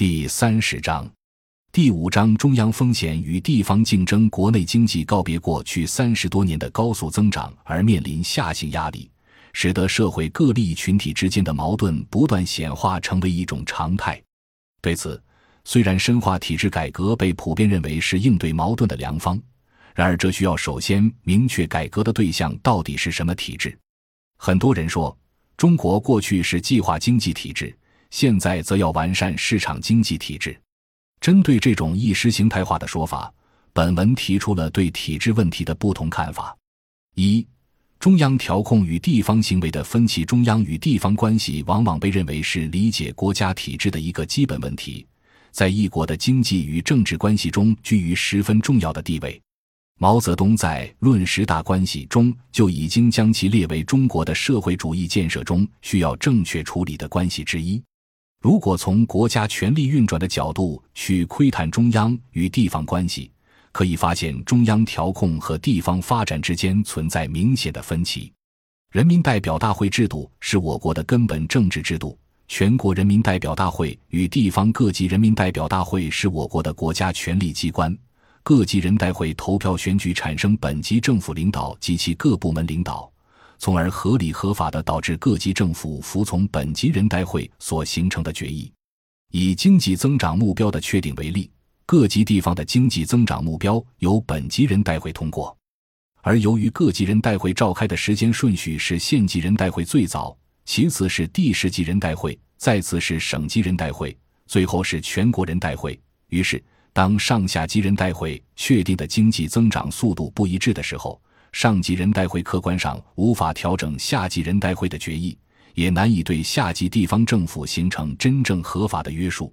[0.00, 1.06] 第三十章，
[1.70, 4.30] 第五章中央风险与地方竞争。
[4.30, 9.10] 国内经济告别过去三十多年的高速增长，而面临下行压力，
[9.52, 14.18] 使得社会各利益群体之间的矛盾不断显化，成为一种常态。
[14.80, 15.22] 对此，
[15.66, 19.38] 虽然深化体制改革被普遍认为是应对矛盾的良方，
[19.94, 23.78] 然而这需要首先明确改革的对象到底是什么体制。
[24.38, 25.14] 很多人说，
[25.58, 27.76] 中国过去是计划经济体制。
[28.10, 30.58] 现在则要完善市场经济体制。
[31.20, 33.32] 针对这种意识形态化的说法，
[33.72, 36.56] 本文提出了对体制问题的不同看法：
[37.14, 37.46] 一、
[37.98, 40.24] 中央调控与地方行为的分歧。
[40.24, 45.06] 中央与地方关系往往被认为是理解国家体制的一个基本问题，
[45.50, 49.40] 在一国的经济与政治关系中居于十分重要的地位。
[49.98, 57.82] 毛泽东在《论十大关系》中就已经将其列为中国的社会主义建设中需要正确处理的关系之一。
[58.40, 63.30] 如果从国家权力运转的角度去窥探中央与地方关系，
[63.70, 68.32] 可以发现中央调控和地方发展之间存在明显的分歧。
[68.92, 77.94] 人民代表大会制度是我国的根本政治制度，全国人民代表大会与地方各级人民代表大会是我国的国家权力机关，
[78.42, 83.12] 各级人代会投票选举产生本级政府领导及其各部门领导。
[83.60, 88.72] 从而合理合法的导致各级政府服从本级人代会所形成的决议。
[89.32, 91.50] 以经济增长目标的确定为例，
[91.84, 95.54] 各级地方的经济增长目标由本级人代会通过，
[96.22, 104.16] 而由于各级人代会召开的时间顺序是县级人代会最早，其次是地市级人代会，再次是省级人代会，
[104.46, 106.00] 最后是全国人代会。
[106.28, 111.20] 于是，当上下级人代会确定的经济增长速度不一致的时候，
[111.52, 115.36] 上级人代会客观上无法调整下级人代会的决议，
[115.74, 119.52] 也难以对下级地方政府形成真正合法的约束。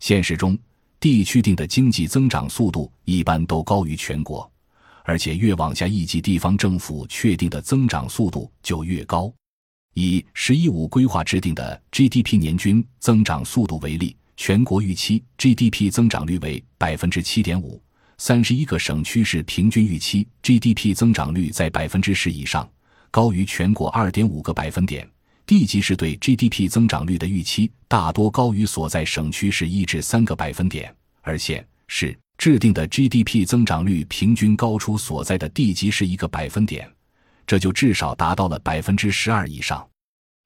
[0.00, 0.58] 现实中，
[1.00, 4.50] 地区定的经济增长速度一般都高于全国，
[5.04, 9.32] 而且越往下一级，地方政府确定的增长速度就越高。
[9.94, 17.82] 以“十一五”规划制定的 GDP 年均增长速度为例，全国预期 GDP 增长率为百分之七点五。
[18.20, 22.68] 三十一个省区市平均预期 GDP 增长率在百分之十以上，
[23.12, 25.08] 高于全国二点五个百分点。
[25.46, 30.92] 地级市对 GDP 增长率的预期大多高于所在省区市一至三个百分点，
[31.22, 36.90] 而县市制定的 GDP 增长率平均高出所在的地级市一个百分点，
[37.46, 39.88] 这就至少达到了百分之十二以上。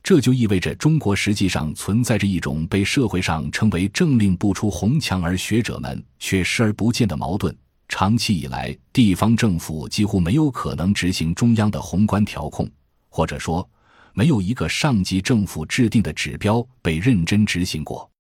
[0.03, 7.57] 这就意味着中国实际上存在着一种被社会上称为“政令不出红墙”，而学者们却视而不见的矛盾。
[7.89, 12.69] 长期以来，地方政府几乎没有可能执行中央的宏观调控，
[13.09, 13.69] 或者说，
[14.13, 18.11] 没有一个上级政府制定的指标被认真执行过。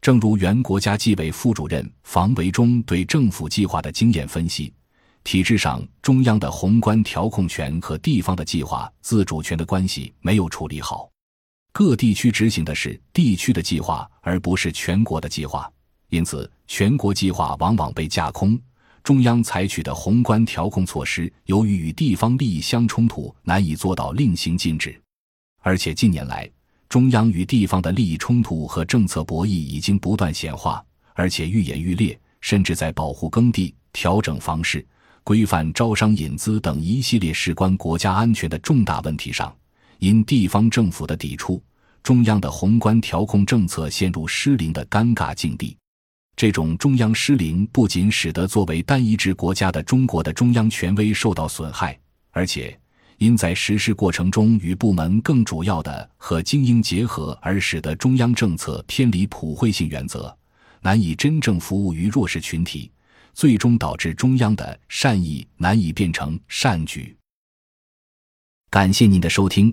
[0.00, 4.72] 正如原国家纪委副主任房维忠对政府计划的经验分析，
[5.24, 11.08] 体制上中央的宏观调控权和地方的计划自主权的关系没有处理好，
[11.74, 15.68] 各地区执行的是地区的计划，而不是全国的计划，
[16.08, 18.56] 因此全国计划往往被架空。
[19.02, 24.96] 中央采取的宏观调控措施，由于与地方利益相冲突，难以做到令行禁止。
[25.62, 26.48] 而且近年来，
[26.88, 30.80] 中央与地方的利益冲突和政策博弈已经不断显化，
[31.14, 32.16] 而且愈演愈烈。
[32.40, 34.86] 甚至在保护耕地、调整房市、
[35.24, 39.52] 规范招商引资等一系列事关国家安全的重大问题上，
[40.04, 41.62] 因地方政府的抵触，
[42.02, 45.74] 中央的宏观调控政策陷入失灵的尴尬境地。
[46.36, 51.98] 这种中央失灵，不仅使得作为单一制国家的中国的中央权威受到损害，
[52.32, 52.78] 而且
[53.16, 60.36] 因在实施过程中与部门更主要的和精英结合，而使得中央政策偏离普惠性原则，
[60.82, 62.90] 难以真正服务于弱势群体，
[63.32, 67.16] 最终导致中央的善意难以变成善举。
[68.68, 69.72] 感谢您的收听，